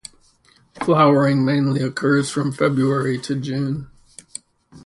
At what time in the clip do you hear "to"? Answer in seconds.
3.19-3.39